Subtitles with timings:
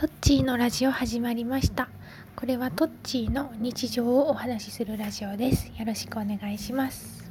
[0.00, 1.90] トッチーのラジオ始まりました。
[2.34, 5.70] これはトッチーの日常をお話しするラジオです。
[5.76, 7.30] よろしくお願いします。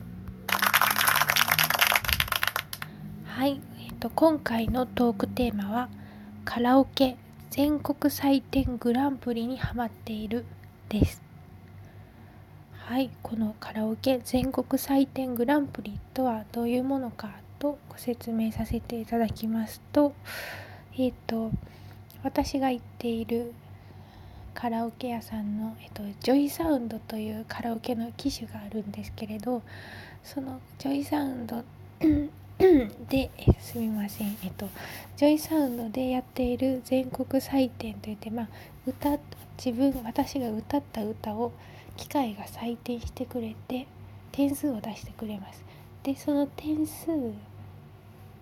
[3.25, 5.89] はい、えっと、今回のトークテーマは
[6.45, 7.17] カラオケ
[7.49, 10.45] 全国採点グランプリにハマっている
[10.89, 11.23] です。
[12.77, 13.09] はい。
[13.23, 20.13] このカラオケ全国採点グランプリとはどういうものかとご説明させていただきますと
[20.95, 21.49] えっ、と
[22.23, 23.53] 私が行っている
[24.53, 29.61] カラオケ屋さんの、えっと、ジョイサウンドというカラオケの機種があるんですけれど
[30.23, 31.63] そのジョイサウンド
[33.07, 34.67] で、すみません、えっと、
[35.15, 38.47] ジョイサウンドでやっている全国採点といって、まあ、
[38.85, 39.17] 歌
[39.63, 41.53] 自分私が歌った歌を
[41.95, 43.87] 機械が採点してくれて
[44.31, 45.63] 点数を出してくれます。
[46.03, 47.07] でその点数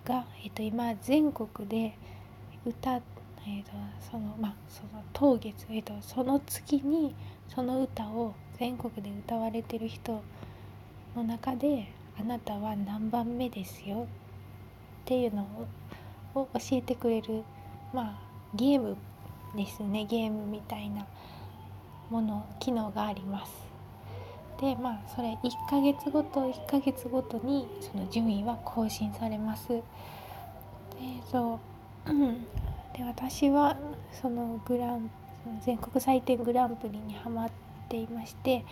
[0.04, 1.96] が、えっと、今全国で
[2.64, 3.00] 歌
[3.46, 3.70] えーと、
[4.10, 7.14] そのまあその当月、えーと、その月に
[7.48, 10.22] その歌を全国で歌われてる人
[11.16, 14.06] の中であなたは何番目ですよ
[15.02, 15.66] っていうのを
[16.34, 17.42] を教えてくれる
[17.92, 18.18] まあ
[18.54, 18.96] ゲーム
[19.56, 21.06] ですねゲームみたいな
[22.10, 23.52] もの機能があります。
[24.60, 29.68] でまあそれ1ヶ月ごと1ヶ月ごとにその順位は更新されます。
[29.68, 29.82] で
[31.30, 31.60] そ
[32.06, 32.12] う
[32.96, 33.76] で私は
[34.12, 35.10] そのグラン
[35.64, 37.50] 全国採点グランプリにはまっ
[37.88, 38.64] ていまして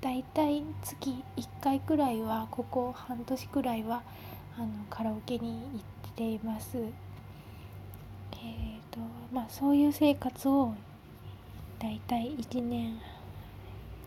[0.00, 4.02] だいたい月1回くらいはここ半年くらいは
[4.56, 6.78] あのカラオケに行っています。
[6.78, 9.00] えーと
[9.32, 10.74] まあ、そういう生活を
[11.78, 13.00] だいたい1年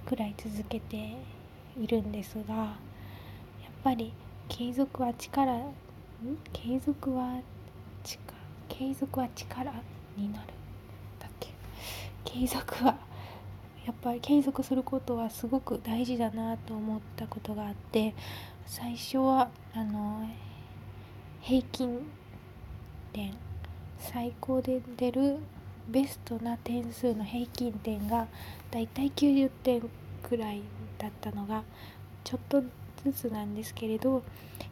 [0.05, 1.17] くらい続けて
[1.77, 2.75] いるんですがやっ
[3.83, 4.13] ぱり
[4.47, 5.73] 継続は力ん？
[6.53, 7.41] 継続は
[8.03, 8.36] 力
[8.69, 9.71] 継続は力
[10.15, 10.47] になる。
[11.19, 11.53] だっけ？
[12.25, 12.97] 継続は
[13.85, 18.13] やっぱり継続することはすごく大事だなと思ったことがあって
[18.65, 20.27] 最初はあの
[21.39, 22.05] 平均
[23.13, 23.33] 点
[23.97, 25.37] 最高で出る
[25.87, 28.27] ベストな点数の平均点が
[28.71, 29.89] だいたい90点
[30.21, 30.61] くらい
[30.97, 31.63] だったのが
[32.25, 32.61] ちょっと
[33.05, 34.21] ずつなんですけれど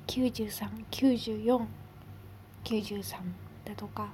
[0.08, 1.66] 939493
[2.66, 4.09] 93だとか、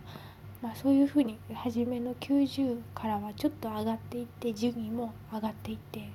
[0.61, 6.09] まあ、そういうふうに初めの90からはちょっと上がっていって順位も上がっていって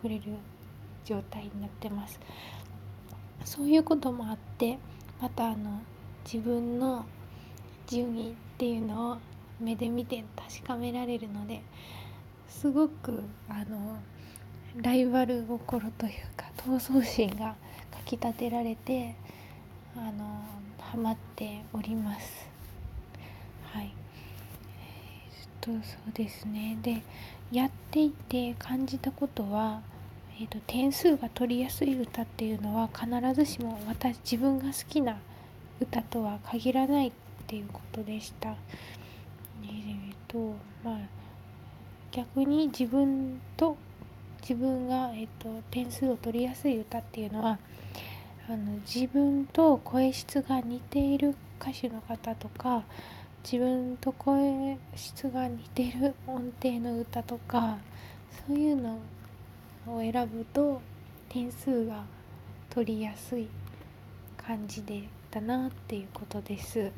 [0.00, 0.22] くれる
[1.04, 2.20] 状態になってます。
[3.44, 4.78] そういうこともあって
[5.20, 5.80] またあの
[6.24, 7.04] 自分の
[7.86, 9.18] 順位っていうのを
[9.60, 11.62] 目で見て確かめられるので
[12.48, 13.98] すごくあの
[14.76, 17.54] ライバル心というか闘争心が
[17.90, 19.14] かきたてられて
[19.96, 20.42] あの
[20.80, 22.53] ハマっております。
[23.74, 23.92] はい
[24.78, 27.02] えー、っとそうですねで
[27.50, 29.80] やっていて感じたことは、
[30.40, 35.18] えーと、点数が取りやすい歌っていうのは必ずしも私自分が好きな
[35.80, 37.12] 歌とは限らないっ
[37.48, 38.50] ていうことでした。
[38.50, 38.56] えっ、
[40.28, 40.54] と
[40.84, 40.98] まあ
[42.12, 43.76] 逆に自分と
[44.40, 47.58] 自分が、えーと点数を取りやすい歌っていうのは
[48.48, 52.84] あの自分と声質が似ている歌手の方とか
[53.44, 57.76] 自分と声質が似てる音程の歌とか
[58.48, 58.98] そういうの
[59.86, 60.80] を選ぶと
[61.28, 62.04] 点数が
[62.70, 63.46] 取りやすい
[64.38, 66.90] 感じでだなっていうことです。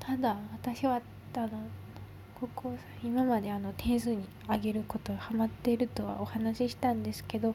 [0.00, 1.00] ただ私は
[1.34, 1.48] あの
[2.40, 2.74] ここ
[3.04, 7.54] 今まであの点数に上げることハマっているとはお話ししたんですけど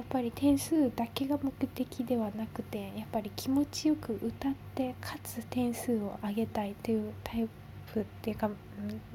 [0.00, 7.46] やっぱり点数だけが目的ではなくてやっぱり気持ちよく歌ってかつ点数を上げたいというタイ
[7.92, 8.48] プっていうか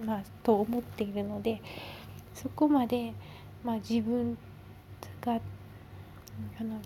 [0.06, 1.60] まあと思っているので
[2.36, 3.14] そこまで、
[3.64, 4.38] まあ、自分
[5.22, 5.34] が
[6.60, 6.80] あの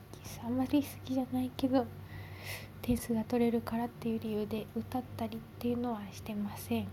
[0.46, 1.86] あんまり好きじゃないけど
[2.82, 6.88] 点数が取れるからっていう理由で歌ったりっていうのはしてません。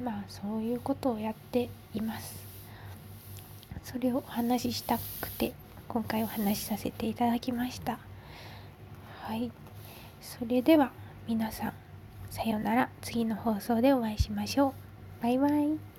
[0.00, 2.51] うん、まあそういうことをやっています。
[3.84, 5.52] それをお話ししたくて
[5.88, 7.98] 今回お話しさせていただきました。
[9.22, 9.50] はい。
[10.20, 10.92] それでは
[11.28, 11.72] 皆さん
[12.30, 12.88] さようなら。
[13.02, 14.68] 次の放送でお会いしましょ
[15.20, 15.22] う。
[15.22, 15.91] バイバイ。